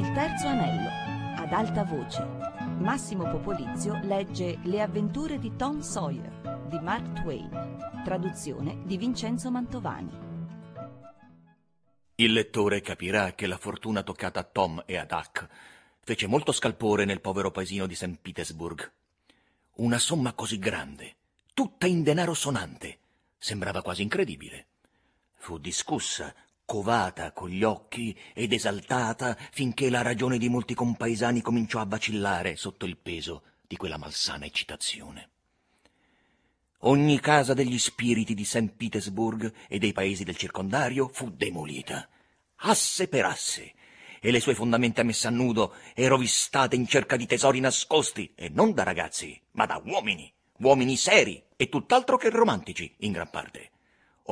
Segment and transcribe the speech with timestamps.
[0.00, 0.88] Il terzo anello,
[1.36, 2.22] ad alta voce.
[2.78, 10.10] Massimo Popolizio legge Le avventure di Tom Sawyer di Mark Twain, traduzione di Vincenzo Mantovani.
[12.14, 15.46] Il lettore capirà che la fortuna toccata a Tom e ad Huck
[16.02, 18.20] fece molto scalpore nel povero paesino di St.
[18.22, 18.90] Petersburg.
[19.74, 21.16] Una somma così grande,
[21.52, 23.00] tutta in denaro sonante,
[23.36, 24.68] sembrava quasi incredibile.
[25.34, 26.34] Fu discussa,
[26.70, 32.54] covata con gli occhi ed esaltata finché la ragione di molti compaesani cominciò a vacillare
[32.54, 35.30] sotto il peso di quella malsana eccitazione.
[36.82, 38.70] Ogni casa degli spiriti di St.
[38.76, 42.08] Petersburg e dei paesi del circondario fu demolita,
[42.58, 43.74] asse per asse,
[44.20, 48.48] e le sue fondamenta messe a nudo e rovistate in cerca di tesori nascosti, e
[48.48, 53.70] non da ragazzi, ma da uomini, uomini seri e tutt'altro che romantici, in gran parte.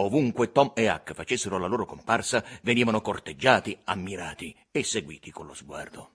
[0.01, 5.55] Ovunque Tom e Huck facessero la loro comparsa, venivano corteggiati, ammirati e seguiti con lo
[5.55, 6.13] sguardo.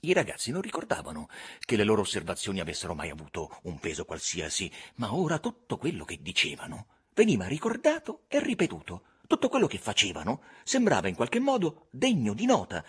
[0.00, 1.28] I ragazzi non ricordavano
[1.60, 6.22] che le loro osservazioni avessero mai avuto un peso qualsiasi, ma ora tutto quello che
[6.22, 9.02] dicevano veniva ricordato e ripetuto.
[9.26, 12.82] Tutto quello che facevano sembrava in qualche modo degno di nota.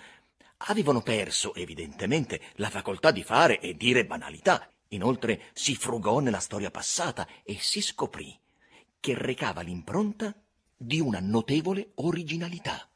[0.58, 4.70] Avevano perso, evidentemente, la facoltà di fare e dire banalità.
[4.90, 8.40] Inoltre si frugò nella storia passata e si scoprì
[9.06, 10.34] che recava l'impronta
[10.76, 12.90] di una notevole originalità.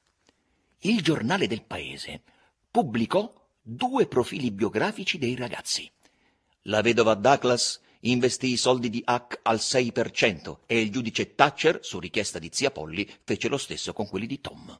[0.80, 2.24] Il giornale del paese
[2.72, 5.88] pubblicò due profili biografici dei ragazzi.
[6.64, 12.00] La vedova Douglas investì i soldi di Huck al 6% e il giudice Thatcher, su
[12.00, 14.80] richiesta di zia Polly, fece lo stesso con quelli di Tom.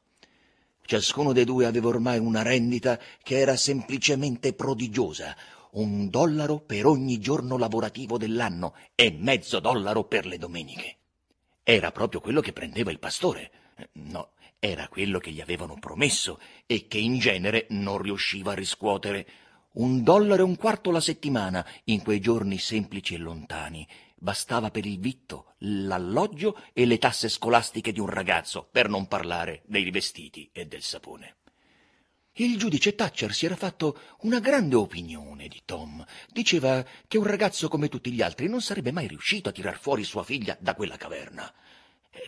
[0.84, 5.38] Ciascuno dei due aveva ormai una rendita che era semplicemente prodigiosa,
[5.74, 10.99] un dollaro per ogni giorno lavorativo dell'anno e mezzo dollaro per le domeniche.
[11.72, 13.52] Era proprio quello che prendeva il pastore.
[13.92, 19.28] No, era quello che gli avevano promesso e che in genere non riusciva a riscuotere.
[19.74, 23.88] Un dollaro e un quarto la settimana in quei giorni semplici e lontani.
[24.16, 29.62] Bastava per il vitto, l'alloggio e le tasse scolastiche di un ragazzo, per non parlare
[29.68, 31.36] dei vestiti e del sapone.
[32.34, 36.06] Il giudice Thatcher si era fatto una grande opinione di Tom.
[36.32, 40.04] Diceva che un ragazzo come tutti gli altri non sarebbe mai riuscito a tirar fuori
[40.04, 41.54] sua figlia da quella caverna.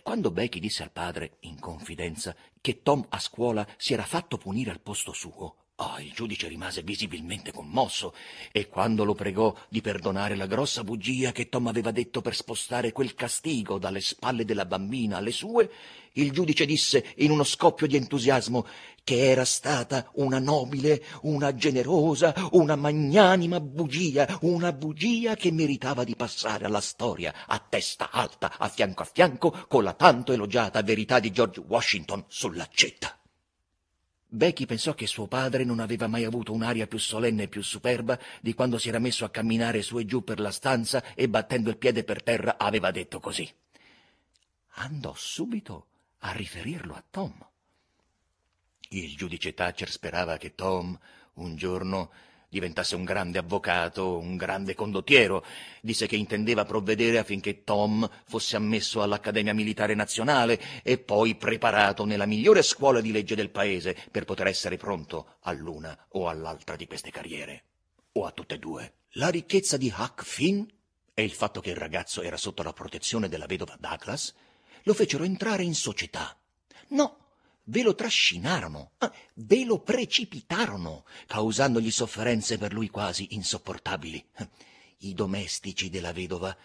[0.02, 4.70] Quando Becky disse al padre, in confidenza, che Tom a scuola si era fatto punire
[4.70, 8.14] al posto suo, oh, il giudice rimase visibilmente commosso
[8.52, 12.92] e quando lo pregò di perdonare la grossa bugia che Tom aveva detto per spostare
[12.92, 15.70] quel castigo dalle spalle della bambina alle sue,
[16.12, 18.66] il giudice disse in uno scoppio di entusiasmo
[19.02, 26.14] che era stata una nobile, una generosa, una magnanima bugia, una bugia che meritava di
[26.14, 31.18] passare alla storia a testa alta, a fianco a fianco, con la tanto elogiata verità
[31.18, 33.21] di George Washington sull'accetta.
[34.34, 38.18] Becky pensò che suo padre non aveva mai avuto un'aria più solenne e più superba
[38.40, 41.68] di quando si era messo a camminare su e giù per la stanza e battendo
[41.68, 43.46] il piede per terra aveva detto così.
[44.76, 45.86] Andò subito
[46.20, 47.46] a riferirlo a Tom.
[48.88, 50.98] Il giudice Thatcher sperava che Tom
[51.34, 52.10] un giorno
[52.52, 55.42] diventasse un grande avvocato, un grande condottiero.
[55.80, 62.26] Disse che intendeva provvedere affinché Tom fosse ammesso all'Accademia Militare Nazionale e poi preparato nella
[62.26, 67.10] migliore scuola di legge del paese per poter essere pronto all'una o all'altra di queste
[67.10, 67.64] carriere.
[68.12, 68.92] O a tutte e due.
[69.12, 70.62] La ricchezza di Huck Finn
[71.14, 74.34] e il fatto che il ragazzo era sotto la protezione della vedova Douglas
[74.82, 76.36] lo fecero entrare in società.
[76.88, 77.21] No,
[77.64, 84.24] ve lo trascinarono, ah, ve lo precipitarono, causandogli sofferenze per lui quasi insopportabili.
[84.98, 86.56] I domestici della vedova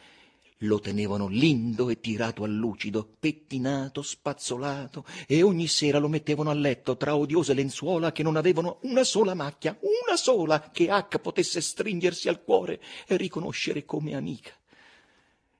[0.61, 6.53] lo tenevano lindo e tirato a lucido, pettinato, spazzolato, e ogni sera lo mettevano a
[6.53, 11.61] letto tra odiose lenzuola che non avevano una sola macchia, una sola, che H potesse
[11.61, 14.51] stringersi al cuore e riconoscere come amica.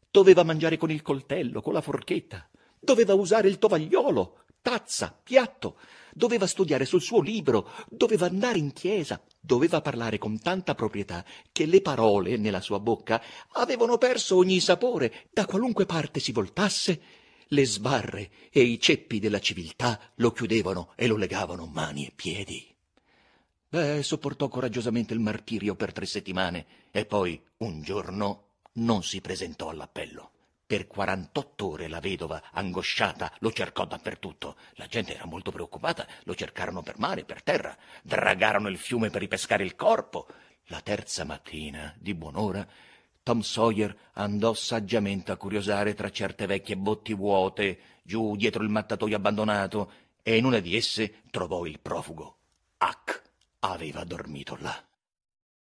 [0.10, 2.50] Doveva mangiare con il coltello, con la forchetta,
[2.80, 5.78] doveva usare il tovagliolo, tazza, piatto,
[6.14, 11.24] doveva studiare sul suo libro, doveva andare in chiesa, doveva parlare con tanta proprietà
[11.54, 13.24] che le parole nella sua bocca
[13.54, 17.02] avevano perso ogni sapore, da qualunque parte si voltasse,
[17.48, 22.76] le sbarre e i ceppi della civiltà lo chiudevano e lo legavano mani e piedi.
[23.70, 29.70] Beh, sopportò coraggiosamente il martirio per tre settimane e poi, un giorno, non si presentò
[29.70, 30.32] all'appello.
[30.68, 34.58] Per quarantotto ore la vedova, angosciata, lo cercò dappertutto.
[34.74, 37.74] La gente era molto preoccupata, lo cercarono per mare, per terra,
[38.04, 40.28] dragarono il fiume per ripescare il corpo.
[40.66, 42.68] La terza mattina, di buon'ora,
[43.24, 49.16] Tom Sawyer andò saggiamente a curiosare tra certe vecchie botti vuote, giù dietro il mattatoio
[49.16, 49.92] abbandonato,
[50.22, 52.40] e in una di esse trovò il profugo,
[52.78, 53.22] Huck.
[53.60, 54.84] aveva dormito là.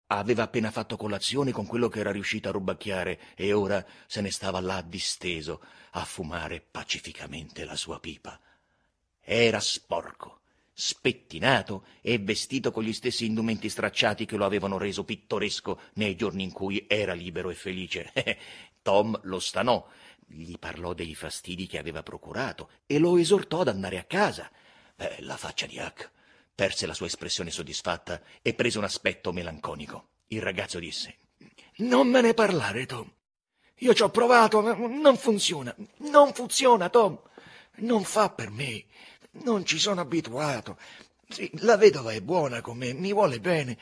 [0.07, 4.29] Aveva appena fatto colazione con quello che era riuscito a rubacchiare e ora se ne
[4.29, 8.39] stava là disteso a fumare pacificamente la sua pipa.
[9.19, 10.41] Era sporco,
[10.71, 16.43] spettinato e vestito con gli stessi indumenti stracciati che lo avevano reso pittoresco nei giorni
[16.43, 18.13] in cui era libero e felice.
[18.83, 19.87] Tom lo stanò,
[20.27, 24.51] gli parlò dei fastidi che aveva procurato e lo esortò ad andare a casa.
[24.97, 26.11] Eh, la faccia di Huck
[26.55, 30.07] perse la sua espressione soddisfatta e prese un aspetto melanconico.
[30.27, 31.17] Il ragazzo disse:
[31.77, 33.11] Non me ne parlare, Tom.
[33.79, 35.75] Io ci ho provato, ma non funziona.
[35.97, 37.19] Non funziona, Tom.
[37.77, 38.85] Non fa per me.
[39.43, 40.77] Non ci sono abituato.
[41.27, 43.77] Sì, la vedova è buona con me, mi vuole bene.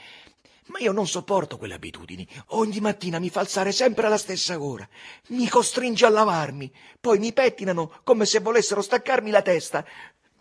[0.68, 2.25] Ma io non sopporto quelle abitudini.
[2.48, 4.88] Ogni mattina mi fa alzare sempre alla stessa ora.
[5.28, 6.72] Mi costringe a lavarmi.
[7.00, 9.86] Poi mi pettinano come se volessero staccarmi la testa.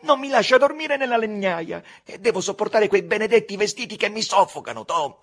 [0.02, 4.84] Non mi lascia dormire nella legnaia e devo sopportare quei benedetti vestiti che mi soffocano,
[4.84, 5.16] Tom.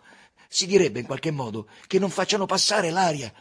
[0.48, 3.32] Si direbbe in qualche modo che non facciano passare l'aria.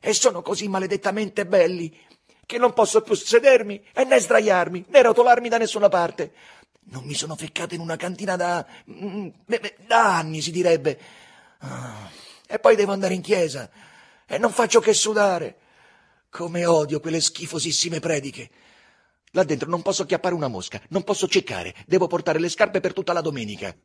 [0.00, 2.06] E sono così maledettamente belli
[2.46, 6.32] che non posso più sedermi e né sdraiarmi né rotolarmi da nessuna parte.
[6.90, 8.66] Non mi sono feccato in una cantina da.
[8.90, 9.28] Mm,
[9.86, 10.98] da anni, si direbbe.
[11.58, 12.10] Ah,
[12.46, 13.68] e poi devo andare in chiesa
[14.26, 15.56] e non faccio che sudare.
[16.30, 18.50] Come odio quelle schifosissime prediche.
[19.32, 22.92] Là dentro non posso chiappare una mosca, non posso ciccare, devo portare le scarpe per
[22.92, 23.76] tutta la domenica.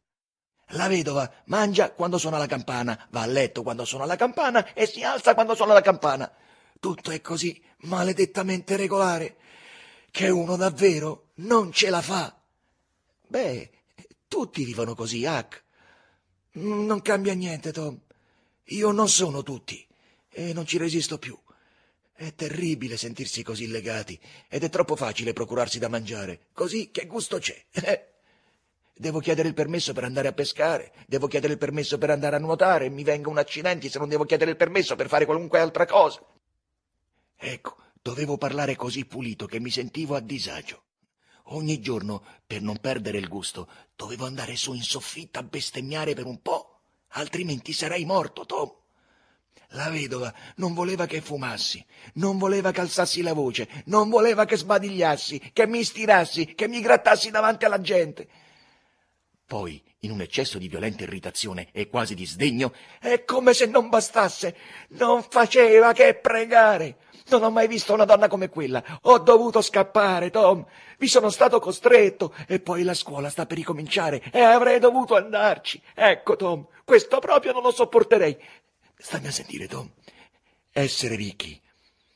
[0.67, 4.85] La vedova mangia quando suona la campana, va a letto quando suona la campana e
[4.85, 6.31] si alza quando suona la campana.
[6.79, 9.37] Tutto è così maledettamente regolare
[10.09, 12.35] che uno davvero non ce la fa.
[13.27, 13.71] Beh,
[14.27, 15.63] tutti vivono così, Hack.
[16.53, 17.99] Non cambia niente, Tom.
[18.65, 19.85] Io non sono tutti
[20.29, 21.37] e non ci resisto più.
[22.15, 26.47] È terribile sentirsi così legati ed è troppo facile procurarsi da mangiare.
[26.53, 27.65] Così che gusto c'è?
[28.95, 32.39] Devo chiedere il permesso per andare a pescare, devo chiedere il permesso per andare a
[32.39, 35.87] nuotare, mi venga un accidente se non devo chiedere il permesso per fare qualunque altra
[35.87, 36.23] cosa.
[37.35, 40.83] Ecco, dovevo parlare così pulito che mi sentivo a disagio.
[41.47, 46.25] Ogni giorno, per non perdere il gusto, dovevo andare su in soffitta a bestemmiare per
[46.25, 46.81] un po',
[47.13, 48.71] altrimenti sarei morto, Tom.
[49.75, 51.83] La vedova non voleva che fumassi,
[52.15, 56.79] non voleva che alzassi la voce, non voleva che sbadigliassi, che mi stirassi, che mi
[56.79, 58.27] grattassi davanti alla gente.
[59.45, 63.89] Poi, in un eccesso di violenta irritazione e quasi di sdegno, è come se non
[63.89, 64.55] bastasse,
[64.89, 66.97] non faceva che pregare.
[67.27, 68.83] Non ho mai visto una donna come quella.
[69.03, 70.65] Ho dovuto scappare, Tom.
[70.97, 72.33] Vi sono stato costretto.
[72.47, 75.81] E poi la scuola sta per ricominciare e avrei dovuto andarci.
[75.93, 78.37] Ecco, Tom, questo proprio non lo sopporterei.
[78.97, 79.91] Stammi a sentire, Tom.
[80.71, 81.61] Essere ricchi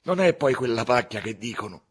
[0.08, 1.84] non è poi quella pacchia che dicono.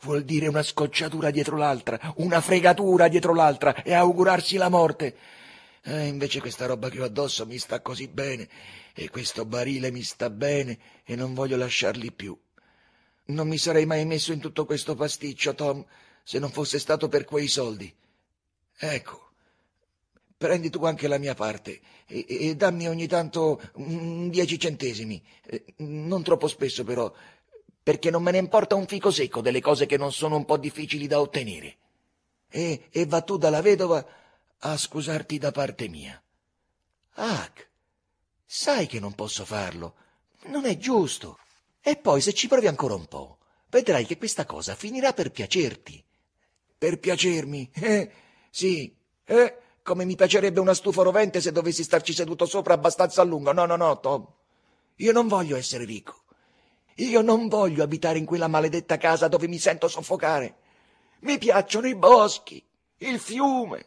[0.00, 5.16] Vuol dire una scocciatura dietro l'altra, una fregatura dietro l'altra e augurarsi la morte.
[5.82, 8.48] Eh, invece questa roba che ho addosso mi sta così bene
[8.94, 12.36] e questo barile mi sta bene e non voglio lasciarli più.
[13.26, 15.84] Non mi sarei mai messo in tutto questo pasticcio, Tom,
[16.22, 17.94] se non fosse stato per quei soldi.
[18.78, 19.25] Ecco,
[20.36, 25.64] prendi tu anche la mia parte e, e dammi ogni tanto mm, dieci centesimi, eh,
[25.78, 27.12] non troppo spesso però,
[27.82, 30.56] perché non me ne importa un fico secco delle cose che non sono un po'
[30.56, 31.76] difficili da ottenere.
[32.48, 34.04] E, e va tu dalla vedova
[34.58, 36.20] a scusarti da parte mia.
[37.14, 37.50] Ah,
[38.44, 39.94] sai che non posso farlo.
[40.46, 41.38] Non è giusto.
[41.80, 43.38] E poi se ci provi ancora un po',
[43.68, 46.02] vedrai che questa cosa finirà per piacerti.
[46.78, 47.70] Per piacermi?
[47.72, 48.10] Eh,
[48.50, 48.94] sì.
[49.24, 53.52] Eh, come mi piacerebbe una stufa rovente se dovessi starci seduto sopra abbastanza a lungo.
[53.52, 54.26] No, no, no, Tom.
[54.96, 56.24] Io non voglio essere ricco.
[56.96, 60.56] Io non voglio abitare in quella maledetta casa dove mi sento soffocare.
[61.20, 62.60] Mi piacciono i boschi,
[62.98, 63.86] il fiume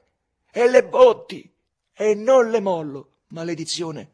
[0.49, 1.51] e le botti
[1.93, 4.09] e non le mollo, maledizione.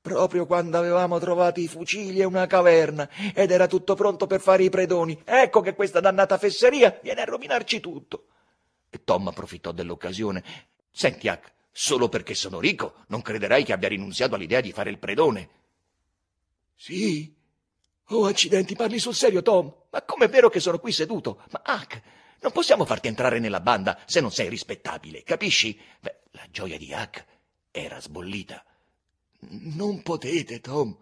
[0.00, 4.64] Proprio quando avevamo trovato i fucili e una caverna ed era tutto pronto per fare
[4.64, 8.24] i predoni, ecco che questa dannata fesseria viene a rovinarci tutto.
[8.90, 10.42] E Tom approfittò dell'occasione
[10.90, 14.98] Senti, Huck, solo perché sono ricco non crederai che abbia rinunziato all'idea di fare il
[14.98, 15.50] predone.
[16.74, 17.34] Sì?
[18.08, 19.72] Oh, accidenti, parli sul serio, Tom?
[19.90, 21.44] Ma com'è vero che sono qui seduto?
[21.50, 22.02] Ma Huck,
[22.40, 25.78] non possiamo farti entrare nella banda se non sei rispettabile, capisci?
[26.00, 27.24] Beh, la gioia di Huck
[27.70, 28.64] era sbollita.
[29.40, 30.96] Non potete, Tom.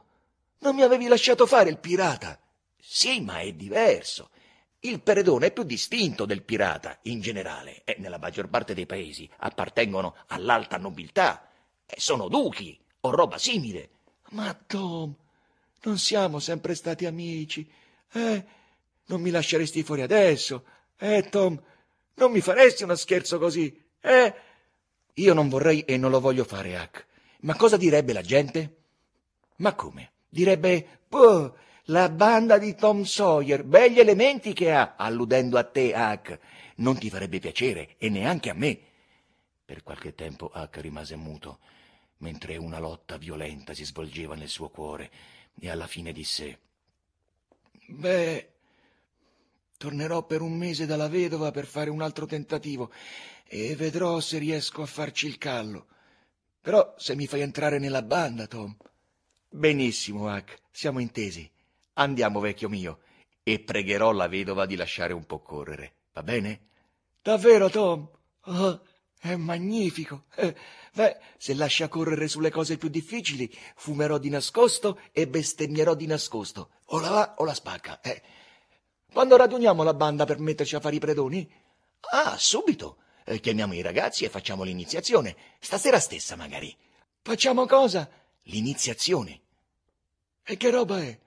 [0.58, 2.38] Non mi avevi lasciato fare il pirata.
[2.78, 4.30] Sì, ma è diverso.
[4.80, 9.28] Il peredone è più distinto del pirata in generale e nella maggior parte dei paesi
[9.38, 11.50] appartengono all'alta nobiltà
[11.84, 13.90] e sono duchi o roba simile.
[14.30, 15.12] Ma Tom,
[15.82, 17.68] non siamo sempre stati amici.
[18.12, 18.44] Eh,
[19.06, 20.64] non mi lasceresti fuori adesso.
[20.96, 21.60] Eh, Tom,
[22.14, 23.84] non mi faresti uno scherzo così.
[24.00, 24.34] Eh,
[25.14, 27.06] Io non vorrei e non lo voglio fare, Hack.
[27.40, 28.76] Ma cosa direbbe la gente?
[29.56, 30.12] Ma come?
[30.28, 31.56] Direbbe, boh,
[31.90, 36.38] la banda di Tom Sawyer, begli elementi che ha, alludendo a te, Hack.
[36.76, 38.78] Non ti farebbe piacere, e neanche a me.
[39.64, 41.60] Per qualche tempo Hack rimase muto,
[42.18, 45.10] mentre una lotta violenta si svolgeva nel suo cuore,
[45.58, 46.58] e alla fine disse
[47.86, 48.52] Beh,
[49.78, 52.92] tornerò per un mese dalla vedova per fare un altro tentativo
[53.46, 55.86] e vedrò se riesco a farci il callo.
[56.60, 58.76] Però se mi fai entrare nella banda, Tom.
[59.48, 61.50] Benissimo, Hack, siamo intesi.
[62.00, 63.00] Andiamo, vecchio mio,
[63.42, 66.68] e pregherò la vedova di lasciare un po' correre, va bene?
[67.20, 68.08] Davvero, Tom?
[68.44, 68.80] Oh,
[69.18, 70.26] è magnifico.
[70.36, 70.54] Eh,
[70.92, 76.70] beh, se lascia correre sulle cose più difficili, fumerò di nascosto e bestemmierò di nascosto.
[76.86, 78.00] O la va o la spacca.
[78.00, 78.22] Eh.
[79.12, 81.50] Quando raduniamo la banda per metterci a fare i predoni?
[82.12, 82.98] Ah, subito.
[83.24, 85.34] Eh, chiamiamo i ragazzi e facciamo l'iniziazione.
[85.58, 86.74] Stasera stessa, magari.
[87.22, 88.08] Facciamo cosa?
[88.42, 89.40] L'iniziazione.
[90.44, 91.18] E che roba è?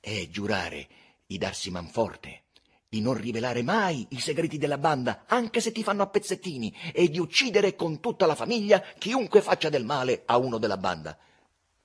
[0.00, 0.88] È giurare
[1.26, 2.44] di darsi manforte,
[2.88, 7.08] di non rivelare mai i segreti della banda, anche se ti fanno a pezzettini, e
[7.08, 11.16] di uccidere con tutta la famiglia chiunque faccia del male a uno della banda.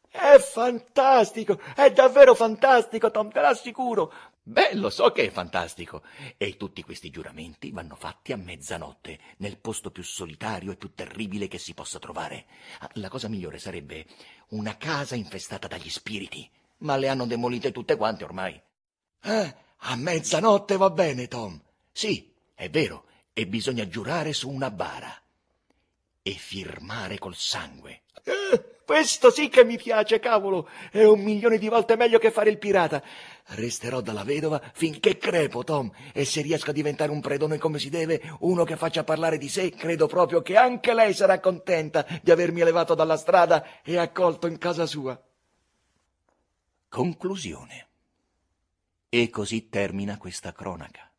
[0.10, 4.14] È fantastico, è davvero fantastico, Tom, te l'assicuro.
[4.42, 6.04] Beh, lo so che è fantastico.
[6.38, 11.48] E tutti questi giuramenti vanno fatti a mezzanotte, nel posto più solitario e più terribile
[11.48, 12.46] che si possa trovare.
[12.94, 14.06] La cosa migliore sarebbe
[14.50, 18.60] una casa infestata dagli spiriti ma le hanno demolite tutte quante ormai.
[19.22, 21.60] Eh, a mezzanotte va bene, Tom.
[21.92, 25.14] Sì, è vero, e bisogna giurare su una bara.
[26.22, 28.02] E firmare col sangue.
[28.24, 30.70] Eh, questo sì che mi piace, cavolo.
[30.92, 33.02] È un milione di volte meglio che fare il pirata.
[33.48, 37.90] Resterò dalla vedova finché crepo, Tom, e se riesco a diventare un predone come si
[37.90, 42.32] deve, uno che faccia parlare di sé, credo proprio che anche lei sarà contenta di
[42.32, 45.20] avermi elevato dalla strada e accolto in casa sua.
[46.96, 47.88] Conclusione.
[49.10, 51.12] E così termina questa cronaca.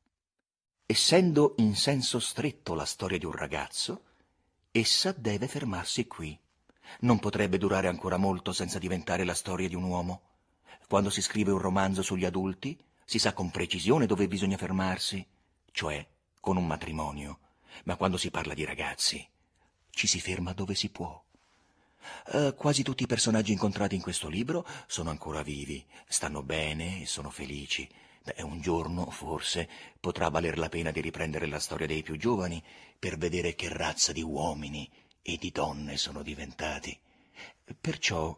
[0.86, 4.04] Essendo in senso stretto la storia di un ragazzo,
[4.70, 6.40] essa deve fermarsi qui.
[7.00, 10.22] Non potrebbe durare ancora molto senza diventare la storia di un uomo.
[10.88, 15.26] Quando si scrive un romanzo sugli adulti, si sa con precisione dove bisogna fermarsi,
[15.72, 16.06] cioè
[16.40, 17.40] con un matrimonio.
[17.84, 19.28] Ma quando si parla di ragazzi,
[19.90, 21.22] ci si ferma dove si può.
[22.32, 27.06] Uh, quasi tutti i personaggi incontrati in questo libro sono ancora vivi, stanno bene e
[27.06, 27.88] sono felici.
[28.22, 29.68] Beh, un giorno, forse,
[30.00, 32.62] potrà valer la pena di riprendere la storia dei più giovani
[32.98, 34.90] per vedere che razza di uomini
[35.22, 36.98] e di donne sono diventati.
[37.80, 38.36] Perciò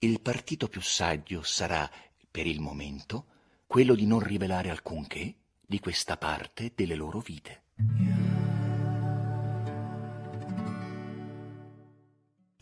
[0.00, 1.88] il partito più saggio sarà,
[2.30, 3.26] per il momento,
[3.66, 7.62] quello di non rivelare alcunché di questa parte delle loro vite.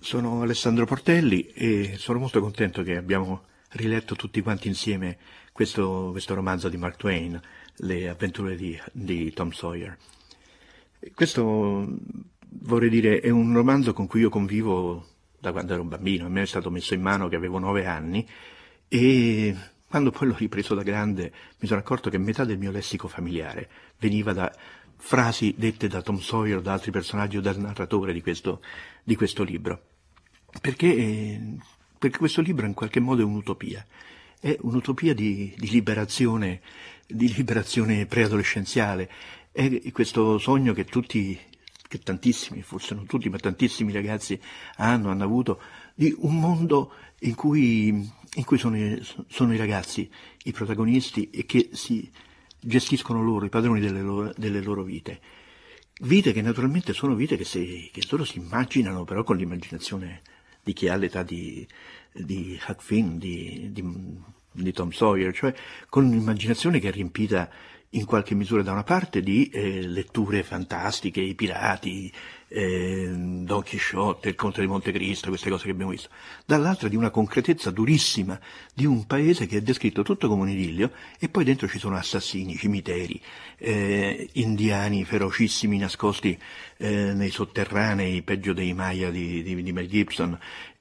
[0.08, 5.18] Sono Alessandro Portelli e sono molto contento che abbiamo riletto tutti quanti insieme
[5.52, 7.38] questo, questo romanzo di Mark Twain,
[7.74, 9.98] Le avventure di, di Tom Sawyer.
[11.14, 11.86] Questo,
[12.48, 16.30] vorrei dire, è un romanzo con cui io convivo da quando ero un bambino, a
[16.30, 18.26] me è stato messo in mano che avevo nove anni
[18.88, 19.54] e
[19.86, 23.68] quando poi l'ho ripreso da grande mi sono accorto che metà del mio lessico familiare
[23.98, 24.50] veniva da
[24.96, 28.62] frasi dette da Tom Sawyer o da altri personaggi o dal narratore di questo,
[29.04, 29.87] di questo libro.
[30.60, 31.56] Perché,
[31.98, 33.86] perché, questo libro in qualche modo è un'utopia.
[34.40, 36.60] È un'utopia di, di liberazione,
[37.06, 39.10] di liberazione preadolescenziale.
[39.52, 41.38] È questo sogno che tutti,
[41.88, 44.40] che tantissimi, forse non tutti, ma tantissimi ragazzi
[44.76, 45.60] hanno, hanno avuto,
[45.94, 48.76] di un mondo in cui, in cui sono,
[49.26, 50.08] sono, i ragazzi
[50.44, 52.10] i protagonisti e che si
[52.60, 55.20] gestiscono loro, i padroni delle loro, delle loro vite.
[56.00, 60.22] Vite che naturalmente sono vite che, si, che, loro si immaginano però con l'immaginazione
[60.68, 61.66] di chi ha l'età di,
[62.12, 63.82] di Huck Finn, di, di,
[64.52, 65.54] di, Tom Sawyer, cioè
[65.88, 67.50] con un'immaginazione che è riempita
[67.90, 72.12] in qualche misura da una parte di eh, letture fantastiche, i pirati,
[72.48, 76.10] eh, Don Chisciotte, il Conte di Montecristo, queste cose che abbiamo visto,
[76.44, 78.38] dall'altra di una concretezza durissima
[78.74, 81.96] di un paese che è descritto tutto come un idillio e poi dentro ci sono
[81.96, 83.20] assassini, cimiteri,
[83.56, 86.38] eh, indiani ferocissimi nascosti
[86.76, 90.38] eh, nei sotterranei, peggio dei Maya di, di, di Mel Gibson,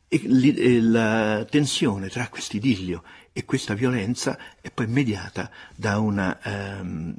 [0.10, 3.04] e la tensione tra questo idillio
[3.38, 7.16] e questa violenza è poi mediata da una ehm,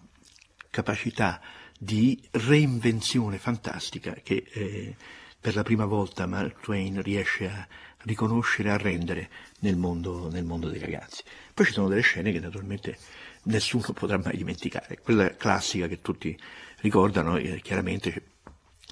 [0.68, 1.40] capacità
[1.78, 4.96] di reinvenzione fantastica che eh,
[5.40, 7.64] per la prima volta Mark Twain riesce a
[7.98, 11.22] riconoscere a rendere nel mondo, nel mondo dei ragazzi.
[11.54, 12.98] Poi ci sono delle scene che naturalmente
[13.44, 14.98] nessuno potrà mai dimenticare.
[14.98, 16.36] Quella classica che tutti
[16.80, 18.27] ricordano, eh, chiaramente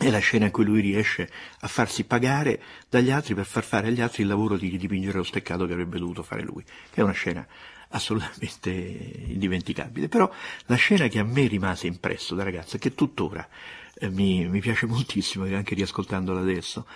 [0.07, 1.29] è la scena in cui lui riesce
[1.61, 5.25] a farsi pagare dagli altri per far fare agli altri il lavoro di dipingere lo
[5.25, 7.45] steccato che avrebbe dovuto fare lui, che è una scena
[7.89, 10.09] assolutamente indimenticabile.
[10.09, 10.31] Però
[10.67, 13.49] la scena che a me rimase impresso da ragazzo, che tuttora
[13.95, 16.87] eh, mi, mi, piace moltissimo, anche riascoltandola adesso,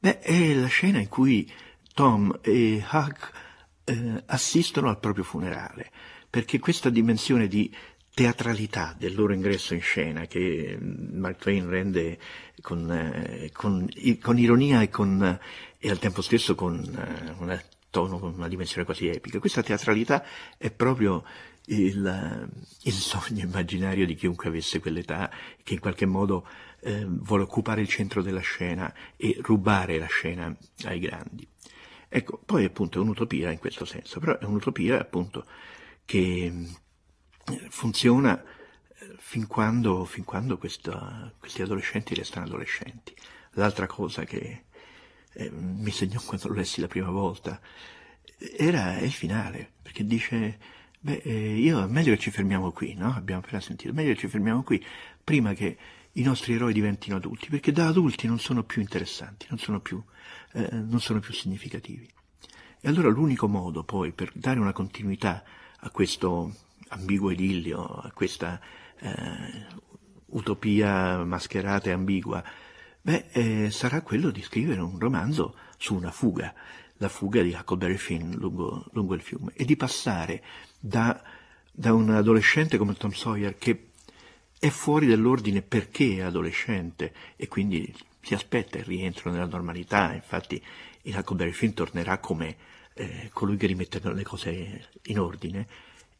[0.00, 1.48] beh, è la scena in cui
[1.94, 3.30] Tom e Huck
[3.84, 5.88] eh, assistono al proprio funerale,
[6.28, 7.72] perché questa dimensione di
[8.16, 12.18] teatralità del loro ingresso in scena che Mark Twain rende
[12.62, 13.86] con, eh, con,
[14.22, 15.38] con ironia e, con,
[15.76, 19.38] e, al tempo stesso con eh, una tono, con una dimensione quasi epica.
[19.38, 20.24] Questa teatralità
[20.56, 21.24] è proprio
[21.66, 22.48] il,
[22.84, 25.30] il sogno immaginario di chiunque avesse quell'età,
[25.62, 26.48] che in qualche modo
[26.80, 31.46] eh, vuole occupare il centro della scena e rubare la scena ai grandi.
[32.08, 35.44] Ecco, poi appunto è un'utopia in questo senso, però è un'utopia appunto
[36.06, 36.84] che
[37.68, 43.14] funziona eh, fin quando, fin quando questa, questi adolescenti restano adolescenti.
[43.52, 44.64] L'altra cosa che
[45.32, 47.60] eh, mi segnò quando lo lessi la prima volta
[48.56, 50.58] era il finale, perché dice,
[51.00, 53.14] beh, eh, io meglio che ci fermiamo qui, no?
[53.14, 54.84] Abbiamo appena sentito, meglio che ci fermiamo qui,
[55.22, 55.76] prima che
[56.12, 60.02] i nostri eroi diventino adulti, perché da adulti non sono più interessanti, non sono più,
[60.52, 62.08] eh, non sono più significativi.
[62.80, 65.42] E allora l'unico modo poi per dare una continuità
[65.80, 66.54] a questo
[66.88, 68.60] ambiguo idillio, a questa
[68.98, 69.66] eh,
[70.26, 72.42] utopia mascherata e ambigua,
[73.00, 76.54] beh, eh, sarà quello di scrivere un romanzo su una fuga,
[76.98, 80.42] la fuga di Huckleberry Finn lungo, lungo il fiume, e di passare
[80.78, 81.22] da,
[81.70, 83.90] da un adolescente come Tom Sawyer che
[84.58, 90.60] è fuori dall'ordine perché è adolescente e quindi si aspetta il rientro nella normalità, infatti
[91.02, 92.56] in Huckleberry Finn tornerà come
[92.94, 95.66] eh, colui che rimette le cose in ordine,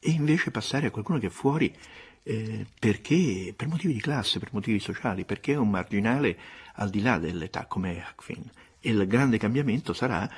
[0.06, 1.74] e invece passare a qualcuno che è fuori
[2.22, 6.38] eh, perché, per motivi di classe, per motivi sociali, perché è un marginale
[6.74, 8.44] al di là dell'età come Huck Finn.
[8.78, 10.30] E il grande cambiamento sarà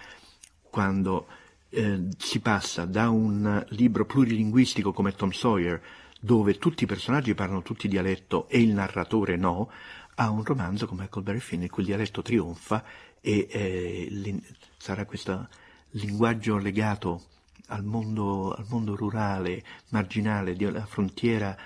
[0.71, 1.27] quando
[1.69, 5.83] eh, si passa da un libro plurilinguistico come Tom Sawyer,
[6.19, 9.71] dove tutti i personaggi parlano tutti dialetto e il narratore no,
[10.15, 12.83] a un romanzo come Huckleberry Finn in cui il dialetto trionfa
[13.21, 14.41] e eh,
[14.79, 15.47] sarà questo
[15.91, 17.37] linguaggio legato
[17.69, 21.57] al mondo, al mondo rurale, marginale, della frontiera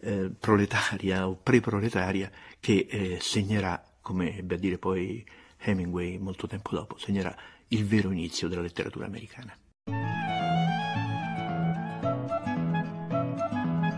[0.00, 5.24] eh, proletaria o pre-proletaria che eh, segnerà, come ebbe a dire poi
[5.58, 7.34] Hemingway molto tempo dopo, segnerà
[7.68, 9.56] il vero inizio della letteratura americana.